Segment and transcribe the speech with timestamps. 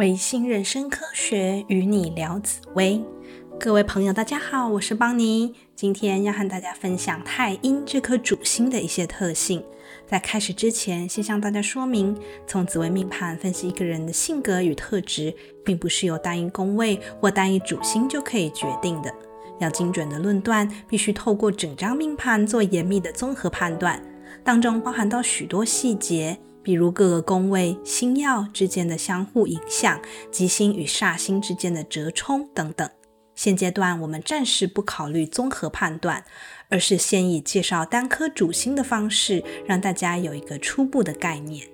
[0.00, 3.04] 维新人生科学与你聊紫薇，
[3.58, 9.62] 各位朋友，大家好，我是邦尼，今天要和大家分享太阴这颗主星的一些特性。
[10.06, 12.16] 在开始之前，先向大家说明，
[12.46, 19.12] 从紫微命盘分析一个人的性格与特质，并不是由单一宫位或单一主星就可以决定的。
[19.58, 24.02] 要精准的论断，必须透过整张命盘做严密的综合判断，
[24.42, 26.38] 当中包含到许多细节。
[26.62, 30.00] 比如各个宫位星耀之间的相互影响，
[30.30, 32.88] 吉星与煞星之间的折冲等等。
[33.34, 36.24] 现阶段我们暂时不考虑综合判断，
[36.68, 41.66] 而是先以介绍单颗主星的方式，让大家有一个初步的概念。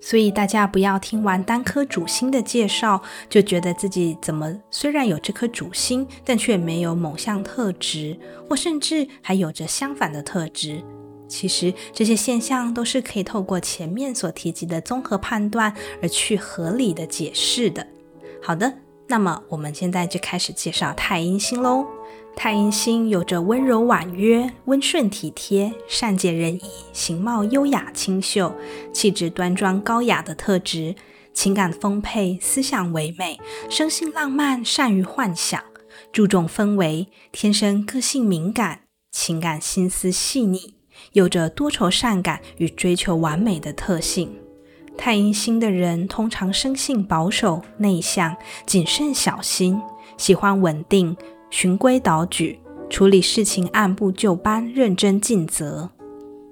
[0.00, 8.16] 所以大家不要听完单颗主星的介绍，就觉得自己怎么虽然有这颗主星，但却没有某项特质，
[8.48, 10.84] 或甚至还有着相反的特质。
[11.28, 17.86] 其实这些现象都是可以透过前面所提及的综合判断而去合理的解释的。
[18.42, 21.86] 好的，那么我们现在就开始介绍太阴星喽。
[22.36, 26.62] 太阴星有着温柔婉约、温顺体贴、善解人意、
[26.92, 28.54] 形貌优雅清秀、
[28.92, 30.94] 气质端庄高雅的特质，
[31.34, 35.60] 情感丰沛，思想唯美，生性浪漫，善于幻想，
[36.12, 40.77] 注重氛围，天生个性敏感，情感心思细腻。
[41.12, 44.34] 有着多愁善感与追求完美的特性。
[44.96, 49.80] 太阴星的人通常生性保守、内向、谨慎小心，
[50.16, 51.16] 喜欢稳定、
[51.50, 52.58] 循规蹈矩，
[52.90, 55.90] 处理事情按部就班、认真尽责。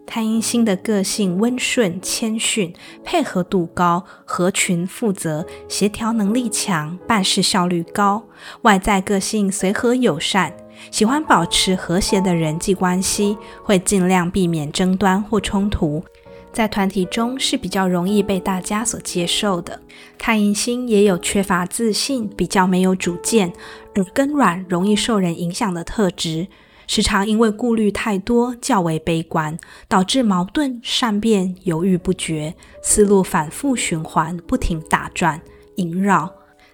[0.07, 2.73] 太阴星的个性温顺、谦逊，
[3.05, 8.25] 配合度高，合群负责，协调能力强，办事效率高。
[8.63, 10.57] 外在个性随和友善。
[10.91, 16.05] 喜欢保持和谐的人际关系，会尽量避免争端或冲突，
[16.53, 19.81] 在团体中是比较容易被大家所接受的。
[20.19, 23.55] 太阴星也有缺乏自信、比较没有主见、
[23.95, 26.47] 耳根软、容易受人影响的特质，
[26.87, 29.59] 时常因为顾虑太多，较为悲观，
[29.89, 35.41] 导致矛盾善变、犹豫不决，思路反复循环，不停打转、
[35.77, 36.33] 萦绕。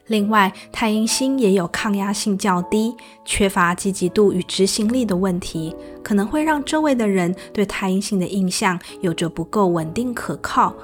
[0.08, 10.74] 另外，太阴星也有抗压性较低、缺乏积极度与执行力的问题，可能会让周围的人对太阴星的印象有着不够稳定可靠，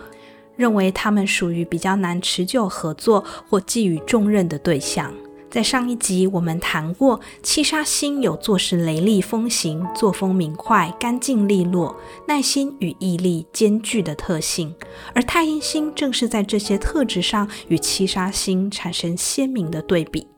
[0.57, 5.13] 认为他们属于比较难持久合作或寄予重任的对象。
[5.51, 14.75] 在上一集我们谈过，七杀星有做事雷厉风行、作风明快、干净利落、耐心与毅力兼具的特性，
[15.15, 20.29] 而太阴星正是在这些特质上与七杀星产生鲜明的对比。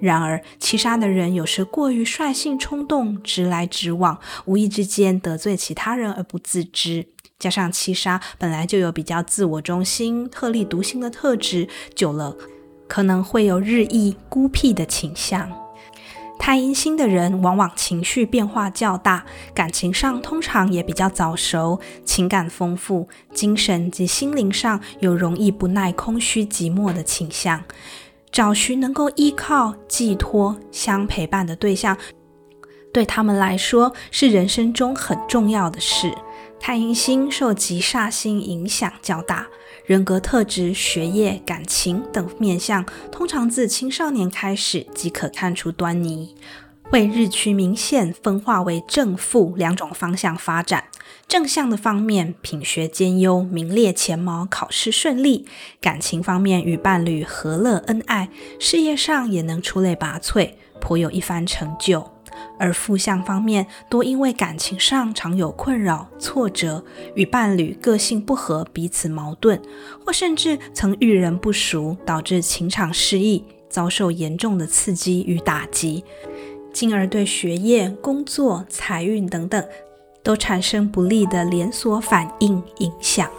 [0.00, 7.06] 然而，七杀的人有时过于率性冲动、直来直往，无意之间得罪其他人而不自知。
[7.38, 12.36] 加上七杀本来就有比较自我中心、特立独行的特质，久了。
[12.88, 15.48] 可能会有日益孤僻的倾向。
[16.38, 27.64] 太阴星的人往往情绪变化较大，感情上通常也比较早熟，情感丰富，精神及心灵上有容易不耐空虚寂寞的倾向，
[28.30, 31.98] 找寻能够依靠、寄托、相陪伴的对象，
[32.92, 36.14] 对他们来说是人生中很重要的事。
[36.60, 39.46] 太阴星受吉煞星影响较大。
[39.86, 46.34] 人格特质、学业、感情等面相，通常自青少年开始即可看出端倪，
[46.82, 50.84] 会日趋明显，分化为正负两种方向发展。
[51.26, 55.46] 正向的方面，品学兼优，名列前茅，考试顺利；
[55.80, 62.17] 感情方面，与伴侣和乐恩爱，事业上也能出类拔萃，颇有一番成就。
[62.58, 66.84] 而负向方面，多因为感情上常有困扰、挫折，
[67.14, 69.60] 与伴侣个性不合，彼此矛盾，
[70.04, 76.04] 或甚至曾遇人不淑，导致情场失意，遭受严重的刺激与打击，
[76.72, 79.64] 进而对学业、工作、财运等等，
[80.22, 83.30] 都产生不利的连锁反应影响，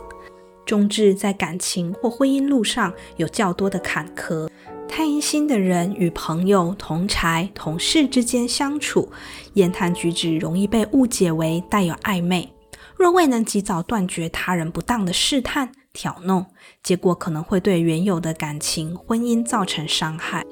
[0.65, 4.49] 终至在感情或婚姻路上有较多的坎坷。
[4.89, 9.09] 太阴星的人与朋友、同财、同事之间相处，
[9.53, 12.51] 言谈举止容易被误解为带有暧昧。
[12.97, 16.45] 若未能及早断绝他人不当的试探、挑弄，
[16.83, 20.43] 结果可能会对原有的感情、婚姻造成伤害。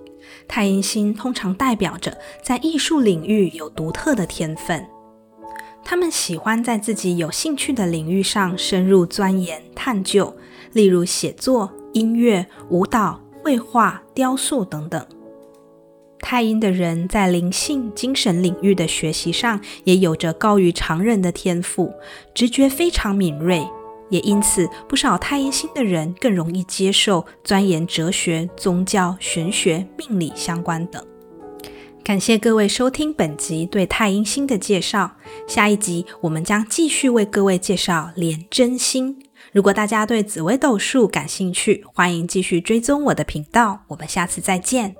[0.47, 4.87] 太阴星通常代表着在艺术领域有独特的天分，
[5.83, 10.37] 他们喜欢在自己有兴趣的领域上深入钻研、探究，
[10.71, 13.26] 例如写作、音乐、舞蹈。
[13.47, 15.07] 绘画、雕塑等等。
[16.19, 21.93] 太阴的人在灵性、精神领域的学习上也有着高于常人的天赋，
[22.35, 23.65] 直觉非常敏锐，
[24.09, 31.01] 也因此不少太阴星的人更容易接受钻研哲学、宗教、玄学、命理相关等。
[32.03, 35.11] 感谢各位收听本集对太阴星的介绍，
[35.47, 39.26] 下一集我们将继续为各位介绍廉贞星。
[39.51, 44.95] 如果大家对紫微斗数感兴趣，欢迎继续追踪我的频道，我们下次再见。